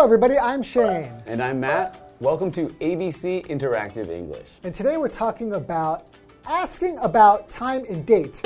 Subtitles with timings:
[0.00, 0.38] Hello, everybody.
[0.38, 1.12] I'm Shane.
[1.26, 2.14] And I'm Matt.
[2.20, 4.48] Welcome to ABC Interactive English.
[4.64, 6.06] And today we're talking about
[6.46, 8.40] asking about time and date.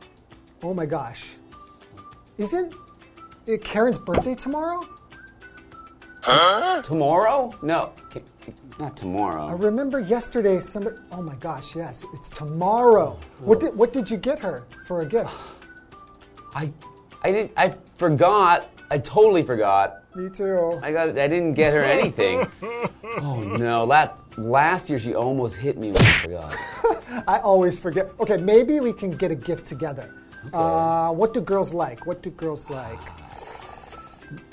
[0.62, 1.34] oh my gosh.
[2.38, 2.74] Isn't
[3.46, 4.80] it Karen's birthday tomorrow?
[6.22, 6.80] Huh?
[6.80, 7.50] Tomorrow?
[7.60, 8.22] No, k-
[8.80, 9.54] not I tomorrow.
[9.56, 10.96] remember yesterday somebody.
[11.12, 13.18] Oh my gosh, yes, it's tomorrow.
[13.40, 15.34] What did, what did you get her for a gift?
[16.54, 16.72] I,
[17.22, 17.52] I didn't.
[17.58, 18.70] I forgot.
[18.90, 20.04] I totally forgot.
[20.18, 20.80] Me too.
[20.82, 21.10] I got.
[21.10, 22.44] I didn't get her anything.
[23.22, 23.84] oh no!
[23.84, 26.56] Last last year she almost hit me when I forgot.
[27.28, 28.10] I always forget.
[28.18, 30.12] Okay, maybe we can get a gift together.
[30.52, 32.04] Uh, what do girls like?
[32.04, 32.98] What do girls like?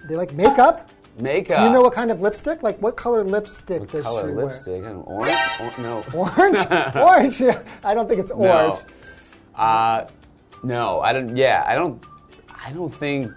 [0.08, 0.92] They like makeup.
[1.18, 1.64] Makeup.
[1.64, 2.62] You know what kind of lipstick?
[2.62, 4.84] Like what color lipstick does color she lipstick?
[4.84, 5.36] Kind of orange?
[5.62, 6.04] Or, no.
[6.14, 6.96] Orange.
[6.96, 7.42] orange.
[7.42, 7.64] Yeah.
[7.84, 8.82] I don't think it's orange.
[9.58, 9.60] No.
[9.60, 10.08] Uh,
[10.62, 11.00] no.
[11.00, 11.36] I don't.
[11.36, 11.64] Yeah.
[11.66, 12.04] I don't.
[12.54, 13.32] I don't think.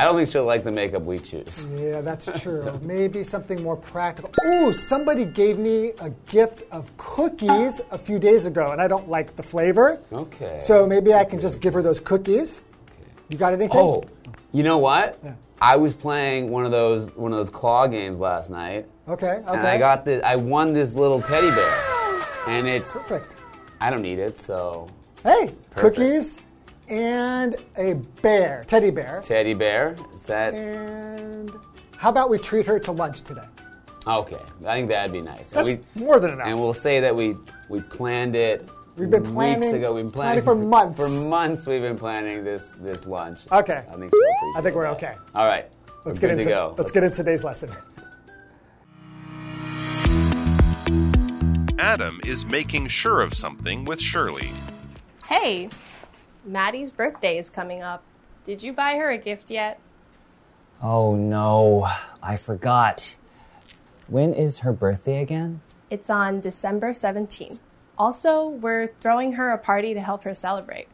[0.00, 1.66] I don't think she'll like the makeup we choose.
[1.76, 2.80] Yeah, that's true.
[2.82, 4.30] Maybe something more practical.
[4.46, 9.10] Ooh, somebody gave me a gift of cookies a few days ago, and I don't
[9.10, 10.00] like the flavor.
[10.10, 10.56] Okay.
[10.58, 12.64] So maybe I can just give her those cookies.
[12.88, 13.10] Okay.
[13.28, 13.76] You got anything?
[13.78, 14.02] Oh,
[14.52, 15.18] you know what?
[15.22, 15.34] Yeah.
[15.60, 19.26] I was playing one of those one of those claw games last night, Okay.
[19.46, 19.52] Okay.
[19.58, 23.34] and I got the I won this little teddy bear, and it's perfect.
[23.82, 24.88] I don't need it, so
[25.22, 25.96] Hey, Perfect.
[25.96, 26.38] cookies
[26.90, 29.20] and a bear, teddy bear.
[29.24, 31.50] teddy bear is that And
[31.96, 33.44] how about we treat her to lunch today?
[34.06, 34.36] okay?
[34.66, 35.50] I think that'd be nice.
[35.50, 36.46] That's and we more than enough.
[36.46, 37.36] and we'll say that we
[37.68, 38.68] we planned it.
[38.96, 39.94] We've been planning weeks planning- ago.
[39.94, 40.96] We've been planning planning, for months.
[40.96, 43.40] For months, we've been planning this this lunch.
[43.52, 43.72] Okay.
[43.74, 44.96] I think she'll appreciate I think we're that.
[44.96, 45.14] okay.
[45.34, 45.66] All right.
[46.04, 46.74] let's we're get good into to go.
[46.76, 47.70] let's get into today's lesson.
[51.78, 54.50] Adam is making sure of something with Shirley.
[55.26, 55.68] Hey,
[56.50, 58.02] Maddie's birthday is coming up.
[58.42, 59.78] Did you buy her a gift yet?
[60.82, 61.86] Oh no,
[62.20, 63.14] I forgot.
[64.08, 65.60] When is her birthday again?
[65.90, 67.60] It's on December 17th.
[67.96, 70.88] Also, we're throwing her a party to help her celebrate.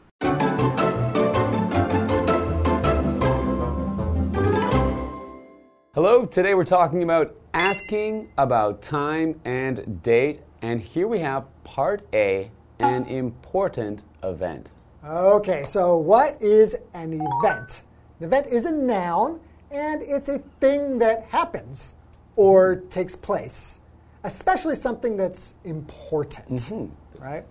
[5.95, 12.03] Hello, today we're talking about asking about time and date, and here we have part
[12.12, 14.69] A an important event.
[15.06, 17.83] Okay, so what is an event?
[18.19, 19.39] An event is a noun
[19.71, 21.94] and it's a thing that happens
[22.34, 23.78] or takes place,
[24.25, 27.22] especially something that's important, mm-hmm.
[27.22, 27.45] right?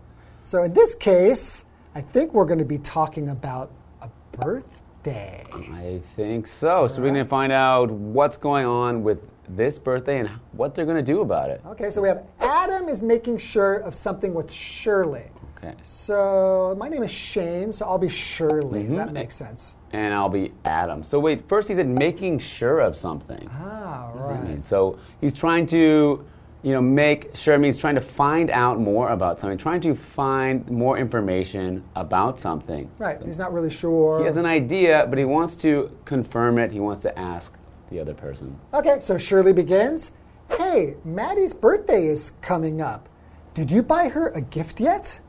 [0.43, 1.63] So in this case,
[1.95, 3.71] I think we're going to be talking about
[4.01, 5.45] a birthday.
[5.53, 6.87] I think so.
[6.87, 10.83] So we're going to find out what's going on with this birthday and what they're
[10.83, 11.61] going to do about it.
[11.67, 15.31] Okay, so we have Adam is making sure of something with Shirley.
[15.65, 15.75] Okay.
[15.83, 18.85] So my name is Shane, so I'll be Shirley.
[18.87, 19.75] That makes sense.
[19.91, 21.03] And I'll be Adam.
[21.03, 23.49] So wait, first he said making sure of something.
[23.51, 24.65] Ah, What does that right.
[24.65, 26.23] So he's trying to,
[26.61, 30.69] you know, make sure means trying to find out more about something, trying to find
[30.69, 32.89] more information about something.
[32.99, 34.19] Right, he's not really sure.
[34.19, 36.71] He has an idea, but he wants to confirm it.
[36.71, 37.53] He wants to ask
[37.89, 38.59] the other person.
[38.73, 40.11] Okay, so Shirley begins.
[40.49, 43.09] Hey, Maddie's birthday is coming up.
[43.55, 45.21] Did you buy her a gift yet?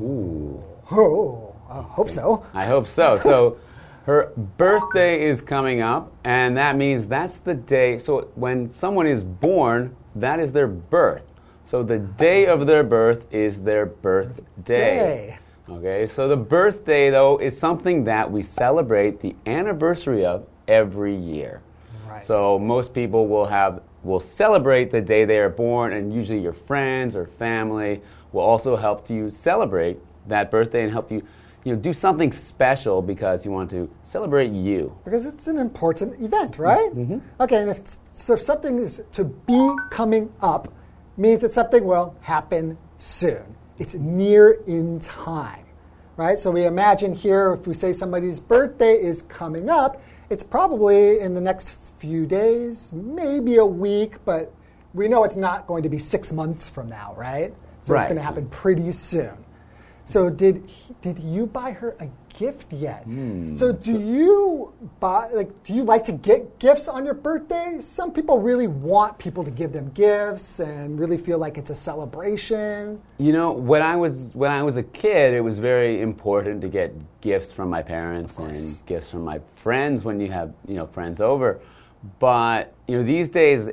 [0.00, 0.62] Ooh.
[0.90, 2.46] Oh, I hope so.
[2.54, 3.18] I hope so.
[3.18, 3.58] So
[4.04, 7.98] her birthday is coming up, and that means that's the day.
[7.98, 11.24] So when someone is born, that is their birth.
[11.64, 14.44] So the day of their birth is their birthday.
[14.64, 15.38] Day.
[15.68, 21.60] Okay, so the birthday, though, is something that we celebrate the anniversary of every year.
[22.08, 22.24] Right.
[22.24, 26.52] So most people will have will celebrate the day they are born, and usually your
[26.52, 28.00] friends or family
[28.32, 31.22] will also help you celebrate that birthday and help you,
[31.64, 34.96] you know, do something special because you want to celebrate you.
[35.04, 36.90] Because it's an important event, right?
[36.94, 37.18] Mm-hmm.
[37.40, 37.80] Okay, and if
[38.12, 40.72] so if something is to be coming up,
[41.16, 43.56] means that something will happen soon.
[43.78, 45.64] It's near in time,
[46.16, 46.38] right?
[46.38, 50.00] So we imagine here, if we say somebody's birthday is coming up,
[50.30, 54.52] it's probably in the next few days, maybe a week, but
[54.94, 57.54] we know it's not going to be six months from now, right?
[57.80, 59.44] So it's going to happen pretty soon.
[60.04, 63.02] So did he, did you buy her a gift yet?
[63.02, 63.54] Hmm.
[63.56, 67.76] So do you buy like do you like to get gifts on your birthday?
[67.80, 71.74] Some people really want people to give them gifts and really feel like it's a
[71.74, 73.02] celebration.
[73.18, 76.68] You know, when I was when I was a kid, it was very important to
[76.68, 80.86] get gifts from my parents and gifts from my friends when you have you know
[80.86, 81.60] friends over.
[82.18, 83.68] But you know, these days,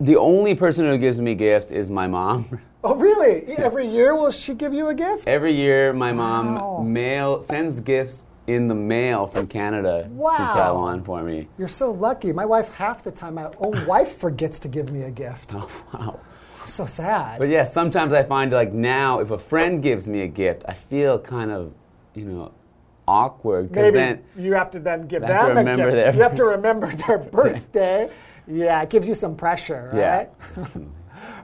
[0.00, 2.60] the only person who gives me gifts is my mom.
[2.84, 3.42] Oh really?
[3.56, 5.26] Every year will she give you a gift?
[5.26, 6.76] Every year, my Wow.
[6.76, 10.36] mom mail sends gifts in the mail from Canada Wow.
[10.36, 11.48] to Taiwan for me.
[11.58, 12.30] You're so lucky.
[12.32, 15.52] My wife, half the time, my own wife forgets to give me a gift.
[15.56, 16.20] Oh, wow.
[16.68, 17.38] So sad.
[17.40, 20.74] But yeah, sometimes I find like now, if a friend gives me a gift, I
[20.74, 21.72] feel kind of,
[22.14, 22.52] you know,
[23.08, 26.34] awkward because then you have to then give to them a remember their- You have
[26.36, 28.10] to remember their birthday.
[28.46, 30.30] yeah, it gives you some pressure, right?
[30.56, 30.64] Yeah.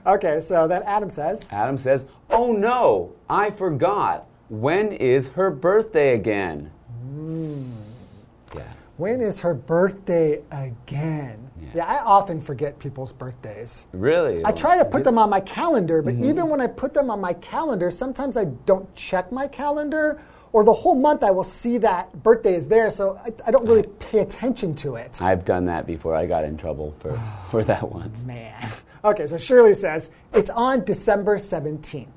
[0.13, 4.27] okay, so then Adam says, Adam says, "Oh no, I forgot.
[4.49, 6.69] When is her birthday again?"
[7.01, 7.71] Hmm.
[8.55, 8.61] Yeah.
[8.97, 11.49] When is her birthday again?
[11.59, 11.69] Yeah.
[11.75, 13.87] Yeah, I often forget people's birthdays.
[13.93, 14.45] Really?
[14.45, 16.25] I try to put them on my calendar, but Mm-hmm.
[16.25, 20.21] even when I put them on my calendar, sometimes I don't check my calendar,
[20.53, 23.67] or the whole month I will see that birthday is there, so I, I don't
[23.67, 25.21] really pay attention to it.
[25.21, 26.15] I've done that before.
[26.15, 27.19] I got in trouble for
[27.51, 28.23] for that once.
[28.23, 28.71] Man.
[29.03, 32.07] Okay, so Shirley says it's on December 17th.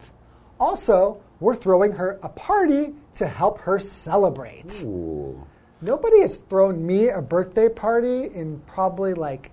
[0.61, 4.83] Also, we're throwing her a party to help her celebrate.
[4.85, 5.44] Ooh.
[5.81, 9.50] Nobody has thrown me a birthday party in probably like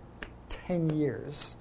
[0.50, 1.56] 10 years.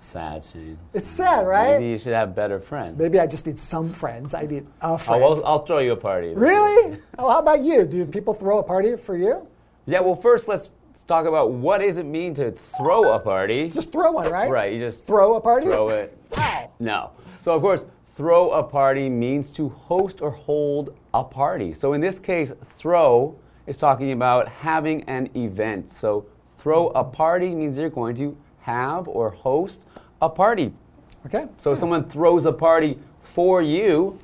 [0.00, 0.78] Sad, Shane.
[0.94, 1.78] It's sad, right?
[1.78, 2.98] Maybe you should have better friends.
[2.98, 4.32] Maybe I just need some friends.
[4.32, 5.22] I need a Oh, friend.
[5.22, 6.32] well, I'll throw you a party.
[6.34, 6.98] Really?
[7.18, 7.84] Oh, how about you?
[7.84, 9.46] Do people throw a party for you?
[9.86, 10.00] Yeah.
[10.00, 10.70] Well, first let's
[11.06, 13.68] talk about what does it mean to throw a party.
[13.68, 14.50] Just throw one, right?
[14.50, 14.72] Right.
[14.72, 15.66] You just Throw a party?
[15.66, 16.16] throw it.
[16.36, 16.72] Wow.
[16.80, 17.10] No.
[17.40, 17.84] So of course,
[18.16, 21.74] throw a party means to host or hold a party.
[21.74, 23.34] So in this case, throw
[23.66, 25.90] is talking about having an event.
[25.90, 26.24] So
[26.58, 29.84] throw a party means you're going to have or host
[30.20, 30.72] a party.
[31.26, 31.46] Okay.
[31.58, 34.18] So if someone throws a party for you,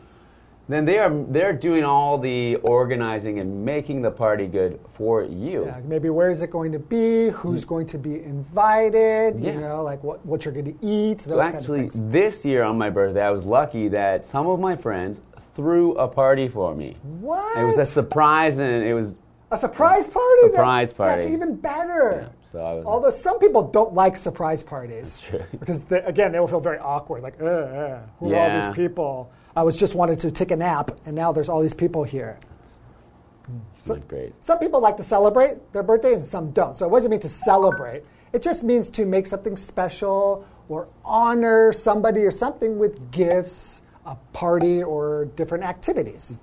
[0.69, 5.67] then they are they're doing all the organizing and making the party good for you.
[5.67, 7.29] Yeah, maybe where is it going to be?
[7.29, 7.69] Who's mm.
[7.69, 9.39] going to be invited?
[9.39, 9.53] Yeah.
[9.53, 11.19] You know, like what, what you're going to eat.
[11.19, 11.95] Those So kind of actually, things.
[12.11, 15.21] this year on my birthday, I was lucky that some of my friends
[15.55, 16.97] threw a party for me.
[17.03, 17.59] What?
[17.59, 19.15] It was a surprise, and it was
[19.53, 20.49] A surprise party?
[20.49, 22.29] That- Surprise That's even better.
[22.29, 25.21] Yeah, so I was- Although some people don't like surprise parties.
[25.21, 25.43] true.
[25.59, 27.23] Because, they, again, they will feel very awkward.
[27.23, 29.31] Like, uh, uh, who are all these people?
[29.55, 32.39] I was just wanted to take a nap, and now there's all these people here.
[33.87, 34.33] not great.
[34.45, 36.77] Some people like to celebrate their birthday and some don't.
[36.77, 38.03] So it doesn't mean to celebrate.
[38.33, 44.17] It just means to make something special or honor somebody or something with gifts, a
[44.33, 46.39] party, or different activities.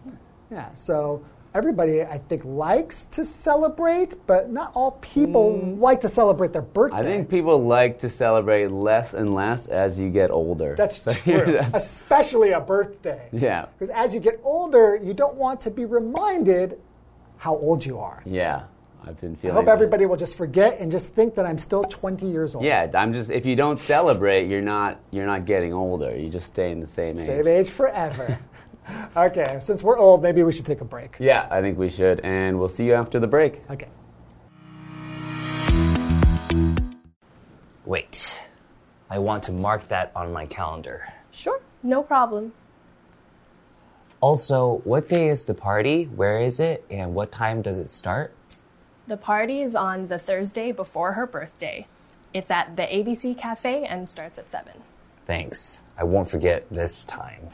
[0.49, 1.23] Yeah, so
[1.53, 5.81] everybody, I think, likes to celebrate, but not all people hmm.
[5.81, 6.97] like to celebrate their birthday.
[6.97, 10.75] I think people like to celebrate less and less as you get older.
[10.77, 13.29] That's So, true, that's- especially a birthday.
[13.31, 16.79] yeah, Because as you get older, you don't want to be reminded
[17.37, 18.21] how old you are.
[18.25, 18.63] yeah.
[19.05, 19.57] I've been feeling.
[19.57, 19.73] I hope that.
[19.73, 22.63] everybody will just forget and just think that I'm still 20 years old.
[22.63, 23.31] Yeah, I'm just.
[23.31, 25.01] If you don't celebrate, you're not.
[25.11, 26.17] You're not getting older.
[26.17, 27.27] You just stay in the same age.
[27.27, 28.39] Same age forever.
[29.17, 31.15] okay, since we're old, maybe we should take a break.
[31.19, 33.61] Yeah, I think we should, and we'll see you after the break.
[33.69, 33.87] Okay.
[37.85, 38.47] Wait.
[39.09, 41.13] I want to mark that on my calendar.
[41.31, 42.53] Sure, no problem.
[44.21, 46.05] Also, what day is the party?
[46.05, 46.85] Where is it?
[46.89, 48.33] And what time does it start?
[49.05, 51.87] The party is on the Thursday before her birthday.
[52.33, 54.73] It's at the ABC Cafe and starts at 7.
[55.25, 55.83] Thanks.
[55.97, 57.49] I won't forget this time.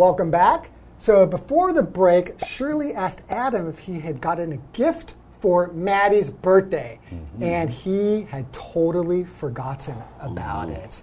[0.00, 0.70] Welcome back.
[0.96, 6.30] So before the break, Shirley asked Adam if he had gotten a gift for Maddie's
[6.30, 6.98] birthday,
[7.38, 11.02] and he had totally forgotten about it.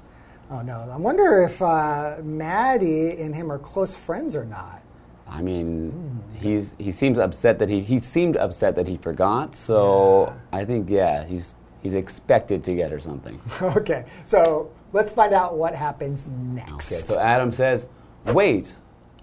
[0.50, 0.90] Oh no!
[0.92, 4.82] I wonder if uh, Maddie and him are close friends or not.
[5.28, 9.56] I mean, he's he seems upset that he he seemed upset that he forgot.
[9.56, 13.40] So I think yeah, he's he's expected to get her something.
[13.62, 16.92] okay, so let's find out what happens next.
[16.92, 17.90] Okay, so Adam says,
[18.26, 18.74] "Wait,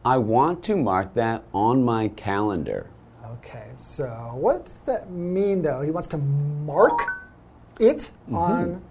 [0.04, 2.90] I want to mark that on my calendar."
[3.38, 5.80] Okay, so what's that mean though?
[5.80, 7.00] He wants to mark
[7.80, 8.82] it on.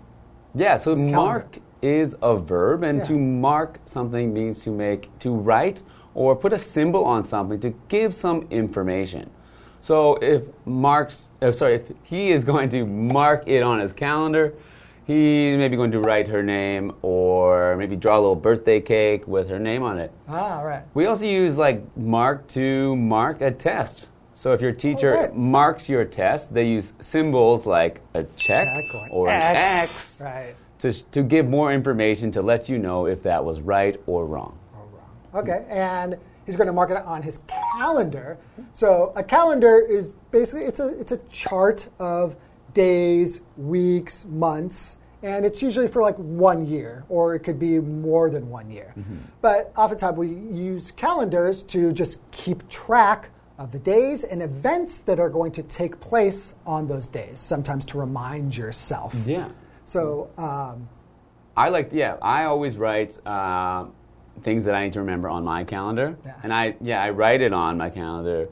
[0.55, 1.15] Yeah, so calendar.
[1.15, 3.05] mark is a verb, and Yeah.
[3.05, 5.84] to mark something means to make, to write
[6.15, 9.29] or put a symbol on something to give some information.
[9.82, 14.53] So if Mark's, uh, sorry, if he is going to mark it on his calendar,
[15.05, 19.50] he's maybe going to write her name or maybe draw a little birthday cake with
[19.50, 20.12] her name on it.
[20.27, 20.83] Ah, right.
[20.93, 24.07] We also use like mark to mark a test.
[24.36, 25.36] So if your teacher Oh, right.
[25.36, 30.55] marks your test, they use symbols like a check, Check or an X Right.
[30.79, 34.57] to, to give more information to let you know if that was right or wrong.
[35.36, 38.38] Okay, and he's going to mark it on his calendar.
[38.74, 42.36] So a calendar is basically it's a it's a chart of
[42.74, 48.30] days, weeks, months, And it's usually for like one year, or it could be more
[48.30, 48.94] than one year.
[49.42, 55.20] But oftentimes we use calendars to just keep track of the days and events that
[55.20, 59.15] are going to take place on those days, sometimes to remind yourself.
[59.25, 59.50] Yeah.
[59.86, 60.89] So, um,
[61.56, 63.86] I like, yeah, I always write uh,
[64.42, 66.18] things that I need to remember on my calendar.
[66.25, 66.34] Yeah.
[66.44, 68.50] And I, yeah, I write it on my calendar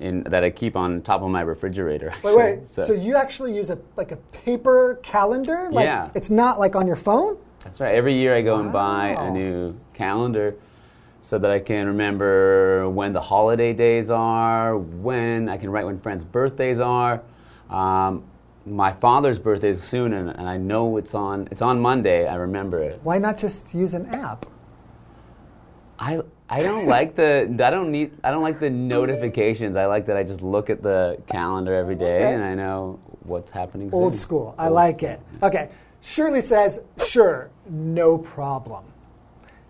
[0.00, 2.14] in, that I keep on top of my refrigerator.
[2.22, 2.56] wait, actually.
[2.56, 2.70] wait.
[2.70, 5.68] So, you actually use a like a paper calendar?
[5.70, 6.10] Like, Yeah.
[6.14, 7.38] It's not like on your phone?
[7.64, 7.94] That's right.
[7.94, 10.54] Every year I go and buy a new calendar
[11.20, 15.98] so that I can remember when the holiday days are, when I can write when
[16.00, 17.20] friends' birthdays are.
[17.68, 18.24] Um,
[18.64, 21.48] my father's birthday is soon, and, and I know it's on.
[21.50, 22.26] It's on Monday.
[22.26, 23.00] I remember it.
[23.02, 24.46] Why not just use an app?
[25.98, 29.76] I I don't like the I don't need I don't like the notifications.
[29.76, 32.34] I like that I just look at the calendar every day Okay.
[32.34, 33.90] and I know what's happening.
[33.92, 34.20] Old soon.
[34.20, 34.54] school.
[34.58, 35.10] I Old like school.
[35.10, 35.20] it.
[35.42, 35.68] Okay.
[36.00, 38.84] Shirley says, sure, no problem.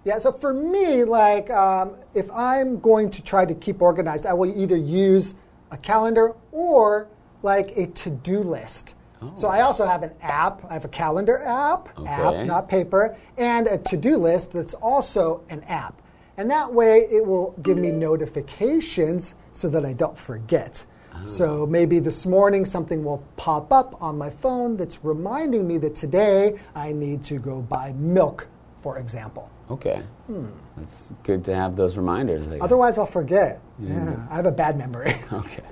[0.04, 4.32] Yeah, so for me, like, um, if I'm going to try to keep organized, I
[4.34, 5.34] will either use
[5.70, 7.08] a calendar or
[7.42, 8.94] like a to do list.
[9.20, 9.32] Oh.
[9.36, 10.64] So I also have an app.
[10.70, 12.08] I have a calendar app, okay.
[12.08, 16.00] app, not paper, and a to do list that's also an app.
[16.38, 20.86] And that way it will give me notifications so that I don't forget.
[21.26, 21.66] So ah.
[21.66, 26.60] maybe this morning something will pop up on my phone that's reminding me that today
[26.76, 28.46] I need to go buy milk,
[28.82, 29.50] for example.
[29.68, 30.46] Okay, hmm.
[30.80, 32.46] it's good to have those reminders.
[32.60, 33.60] Otherwise, I'll forget.
[33.80, 35.20] Yeah, I have a bad memory.
[35.32, 35.64] Okay.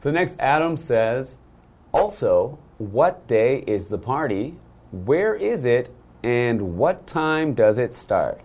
[0.00, 1.38] So next, Adam says,
[1.92, 4.56] also, what day is the party?
[4.90, 5.90] Where is it?
[6.22, 8.40] And what time does it start?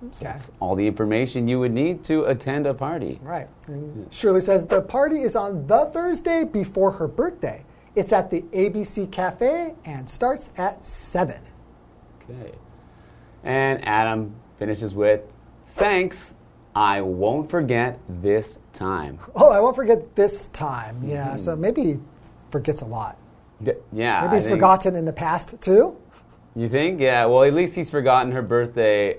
[0.00, 0.24] So Okay.
[0.24, 3.20] that's all the information you would need to attend a party.
[3.22, 3.48] Right.
[3.66, 7.64] And Shirley says the party is on the Thursday before her birthday.
[7.94, 11.36] It's at the ABC Cafe and starts at 7.
[12.22, 12.52] Okay.
[13.44, 15.20] And Adam finishes with,
[15.68, 16.34] thanks.
[16.74, 19.18] I won't forget this time.
[19.34, 21.02] Oh, I won't forget this time.
[21.04, 21.38] Yeah, mm-hmm.
[21.38, 21.96] so maybe he
[22.50, 23.18] forgets a lot.
[23.62, 24.22] D- yeah.
[24.22, 25.96] Maybe I he's forgotten in the past too.
[26.54, 27.00] You think?
[27.00, 27.26] Yeah.
[27.26, 29.18] Well, at least he's forgotten her birthday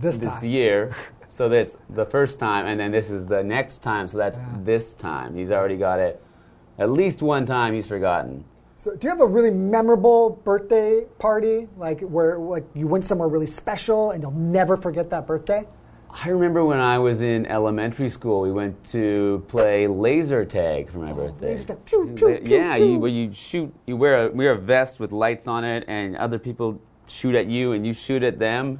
[0.00, 0.94] This this year.
[1.28, 4.08] So that's the first time, and then this is the next time.
[4.08, 5.36] So that's this time.
[5.36, 6.22] He's already got it.
[6.78, 8.44] At least one time he's forgotten.
[8.78, 13.28] So, do you have a really memorable birthday party, like where like you went somewhere
[13.28, 15.66] really special and you'll never forget that birthday?
[16.10, 20.98] I remember when I was in elementary school, we went to play laser tag for
[20.98, 21.58] my oh, birthday.
[21.58, 21.84] Oh, tag.
[21.84, 22.92] Pew, pew, yeah, pew.
[22.92, 26.16] you, where you shoot, you wear a wear a vest with lights on it, and
[26.16, 28.78] other people shoot at you, and you shoot at them.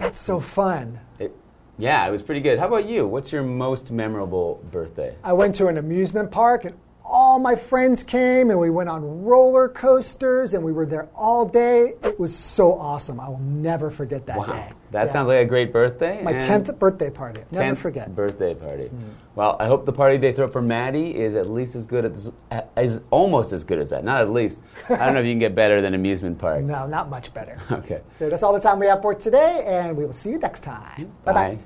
[0.00, 0.98] That's so fun.
[1.18, 1.36] It,
[1.76, 2.58] yeah, it was pretty good.
[2.58, 3.06] How about you?
[3.06, 5.14] What's your most memorable birthday?
[5.22, 6.74] I went to an amusement park and
[7.10, 11.44] all my friends came and we went on roller coasters and we were there all
[11.44, 11.94] day.
[12.02, 13.18] It was so awesome.
[13.20, 14.68] I will never forget that Wow, day.
[14.92, 15.12] that Yeah.
[15.12, 16.22] sounds like a great birthday.
[16.22, 17.42] my 10th birthday party.
[17.50, 18.14] Never forget.
[18.14, 18.84] Birthday party.
[18.94, 19.02] Mm.
[19.34, 22.30] Well, I hope the party they throw for Maddie is at least as good as,
[22.76, 24.04] as almost as good as that.
[24.04, 24.62] Not at least.
[24.88, 26.62] I don't know if you can get better than amusement park.
[26.70, 27.56] No, not much better.
[27.72, 28.00] Okay.
[28.16, 30.62] Okay, that's all the time we have for today, and we will see you next
[30.62, 31.10] time.
[31.24, 31.58] Bye bye.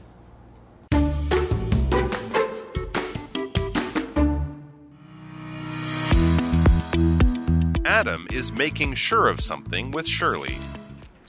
[8.07, 10.59] Adam is making sure of something with Shirley.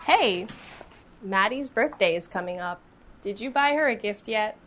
[0.03, 0.45] Hey,
[1.21, 2.81] Maddie's birthday is coming up.
[3.21, 4.57] Did you buy her a gift yet?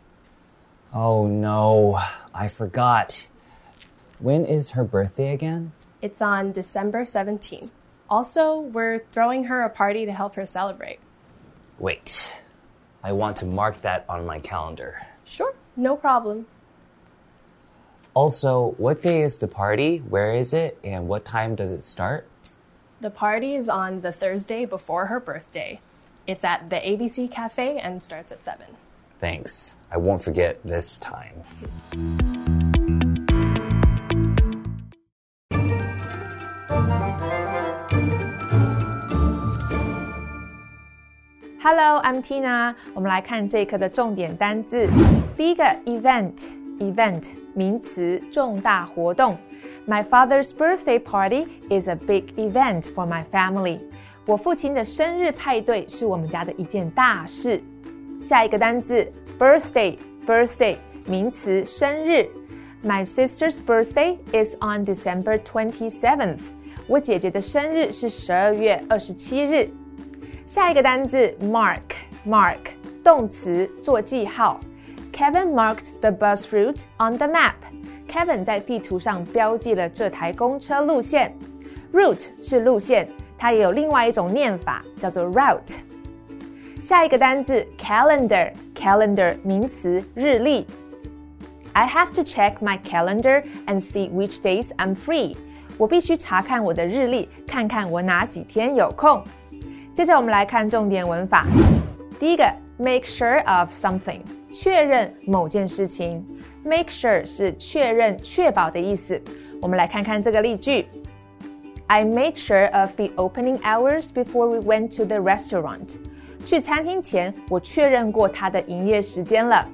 [0.91, 1.99] Oh no,
[2.33, 3.27] I forgot.
[4.17, 5.71] When is her birthday again?
[6.01, 7.71] It's on December 17th.
[8.09, 10.97] Also, we're throwing her a party to help her celebrate.
[11.77, 12.41] Wait.
[13.03, 14.99] I want to mark that on my calendar.
[15.25, 16.47] Sure, no problem.
[18.18, 19.98] Also, what day is the party?
[19.98, 20.78] Where is it?
[20.84, 22.28] And what time does it start?
[23.00, 25.80] The party is on the Thursday before her birthday.
[26.26, 28.66] It's at the ABC Cafe and starts at 7.
[29.18, 29.76] Thanks.
[29.90, 31.42] I won't forget this time.
[41.60, 42.74] Hello, I'm Tina。
[42.94, 44.86] 我们来看这一课的重点单字。
[45.36, 45.64] 第一个
[46.78, 47.24] event，event
[47.54, 49.36] 名词，重大活动。
[49.86, 53.80] My father's birthday party is a big event for my family。
[54.26, 57.62] 我父亲的生日派对是我们家的一件大事。
[58.18, 62.26] 下一个单字 birthday，birthday 名词，生日。
[62.82, 66.40] My sister's birthday is on December twenty seventh。
[66.86, 69.70] 我姐姐的生日是十二月二十七日。
[70.46, 72.58] 下一个单字 mark，mark
[73.02, 74.60] 动词，做记号。
[75.18, 81.34] Kevin marked the bus route on the map。Kevin 在地图上标记了这台公车路线。
[81.92, 83.08] Route 是路线
[83.38, 85.74] 它也有另外一种念法，叫做 route。
[86.82, 90.66] 下一个单字 calendar，calendar 名词，日历。
[91.72, 95.36] I have to check my calendar and see which days I'm free。
[95.76, 99.24] 我必须查看我的日历，看看我哪几天有空。
[99.92, 101.46] 接着我们来看重点文法。
[102.20, 102.44] 第一个，
[102.76, 104.20] make sure of something，
[104.50, 106.24] 确认某件事情。
[106.64, 109.20] Make sure 是确认、确保的意思。
[109.60, 110.86] 我们来看看这个例句。
[111.86, 115.96] I made sure of the opening hours before we went to the restaurant。
[116.46, 119.66] 去餐厅前，我确认过它的营业时间了。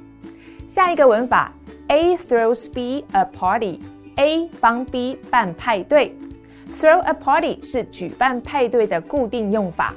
[0.68, 1.52] 下一个文法，
[1.88, 6.14] A throws B a party。A 帮 B 办派对。
[6.72, 9.94] Throw a party 是举办派对的固定用法。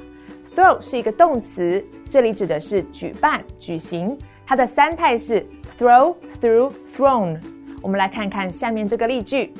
[0.54, 4.16] Throw 是一个动词，这里指的是举办、举行。
[4.48, 5.46] 它的三态是
[5.78, 7.38] throw, threw, thrown。
[7.80, 9.52] 我们来看看下面这个例句。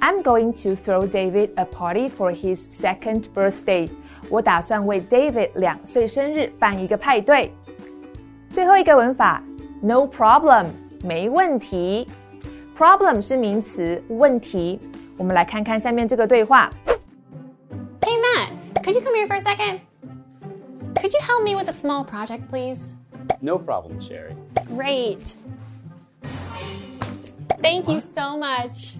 [0.00, 3.88] I'm going to throw David a party for his second birthday。
[4.28, 7.52] 我打算为 David 两岁生日办一个派对。
[8.48, 9.42] 最后一个文法，
[9.82, 10.66] no problem，
[11.02, 12.08] 没问题。
[12.76, 14.80] Problem 是名词，问题。
[15.18, 16.70] 我们来看看下面这个对话。
[18.00, 19.80] Hey Matt, could you come here for a second?
[20.94, 22.94] Could you help me with a small project, please?
[23.40, 24.34] No problem, Sherry.
[24.76, 25.34] Great.
[27.62, 28.96] Thank you so much.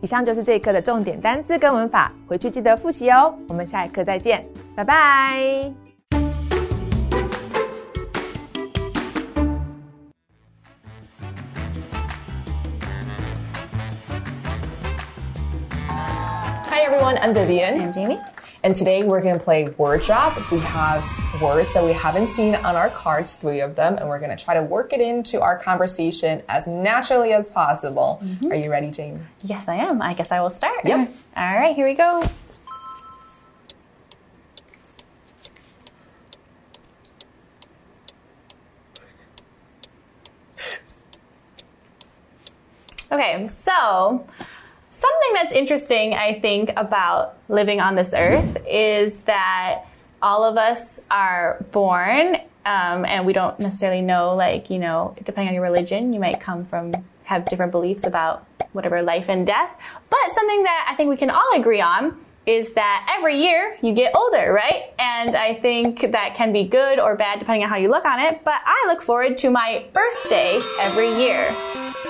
[0.00, 3.34] 以上就是这一课的重点单词跟文法，回去记得复习哦。
[3.48, 4.44] 我们下一课再见，
[4.76, 5.79] 拜拜。
[16.71, 17.81] Hi everyone, I'm Vivian.
[17.81, 18.17] I'm Jamie.
[18.63, 20.49] And today we're going to play word drop.
[20.53, 21.05] We have
[21.41, 24.41] words that we haven't seen on our cards, three of them, and we're going to
[24.41, 28.21] try to work it into our conversation as naturally as possible.
[28.23, 28.53] Mm-hmm.
[28.53, 29.19] Are you ready, Jamie?
[29.43, 30.01] Yes, I am.
[30.01, 30.85] I guess I will start.
[30.85, 31.11] Yep.
[31.35, 32.23] All right, here we go.
[43.11, 44.25] Okay, so
[44.91, 49.85] something that's interesting, I think, about living on this earth is that
[50.21, 55.47] all of us are born um, and we don't necessarily know, like, you know, depending
[55.47, 59.99] on your religion, you might come from, have different beliefs about whatever life and death.
[60.09, 63.93] But something that I think we can all agree on is that every year you
[63.93, 64.93] get older, right?
[64.99, 68.19] And I think that can be good or bad depending on how you look on
[68.19, 68.43] it.
[68.43, 71.55] But I look forward to my birthday every year.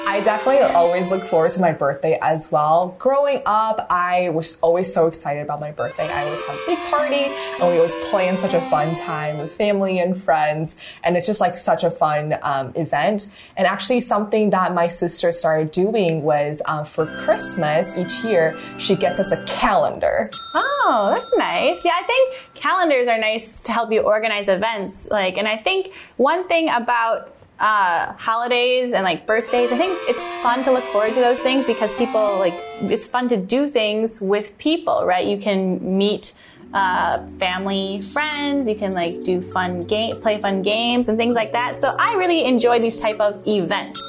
[0.08, 2.96] I definitely always look forward to my birthday as well.
[3.00, 6.08] Growing up, I was always so excited about my birthday.
[6.10, 7.24] I always had a big party
[7.60, 10.76] and we always plan such a fun time with family and friends.
[11.04, 13.28] And it's just like such a fun um, event.
[13.58, 18.96] And actually, something that my sister started doing was um, for Christmas each year, she
[18.96, 20.30] gets us a calendar.
[20.56, 21.86] Oh, that's nice.
[21.86, 25.10] Yeah, I think calendars are nice to help you organize events.
[25.10, 29.72] Like, and I think one thing about uh, holidays and like birthdays.
[29.72, 33.30] I think it's fun to look forward to those things because people like it's fun
[33.30, 35.26] to do things with people, right?
[35.26, 36.34] You can meet
[36.74, 38.68] uh, family, friends.
[38.68, 41.80] You can like do fun game, play fun games and things like that.
[41.80, 44.00] So I really enjoy these type of events.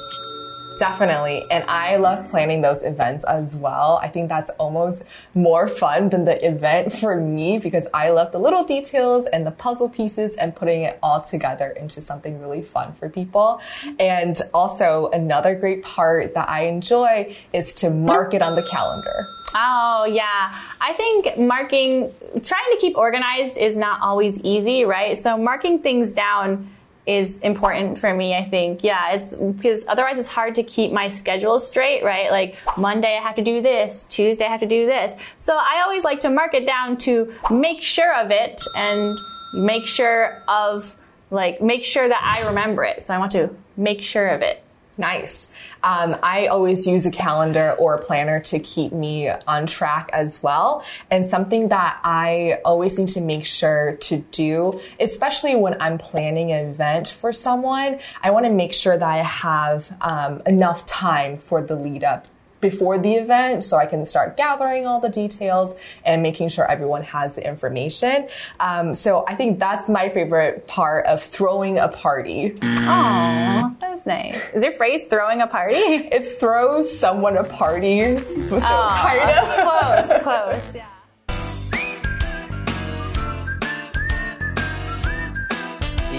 [0.77, 1.43] Definitely.
[1.51, 3.99] And I love planning those events as well.
[4.01, 8.39] I think that's almost more fun than the event for me because I love the
[8.39, 12.93] little details and the puzzle pieces and putting it all together into something really fun
[12.93, 13.61] for people.
[13.99, 19.27] And also another great part that I enjoy is to mark it on the calendar.
[19.55, 20.57] Oh, yeah.
[20.81, 22.11] I think marking,
[22.43, 25.17] trying to keep organized is not always easy, right?
[25.17, 26.69] So marking things down
[27.05, 28.83] is important for me, I think.
[28.83, 32.31] Yeah, it's because otherwise it's hard to keep my schedule straight, right?
[32.31, 35.13] Like Monday I have to do this, Tuesday I have to do this.
[35.37, 39.17] So I always like to mark it down to make sure of it and
[39.53, 40.95] make sure of
[41.29, 43.03] like make sure that I remember it.
[43.03, 44.63] So I want to make sure of it.
[44.97, 45.51] Nice.
[45.83, 50.43] Um, I always use a calendar or a planner to keep me on track as
[50.43, 50.85] well.
[51.09, 56.51] And something that I always need to make sure to do, especially when I'm planning
[56.51, 61.37] an event for someone, I want to make sure that I have um, enough time
[61.37, 62.27] for the lead up
[62.63, 67.03] before the event so I can start gathering all the details and making sure everyone
[67.03, 68.27] has the information.
[68.59, 72.51] Um, so I think that's my favorite part of throwing a party.
[72.51, 74.41] Aww, that's nice.
[74.55, 75.75] Is your phrase throwing a party?
[76.13, 78.17] It's throws someone a party.
[78.47, 80.07] So kind of.
[80.07, 80.75] close, close.
[80.75, 80.87] Yeah.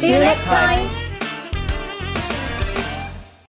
[0.00, 1.03] See you next time.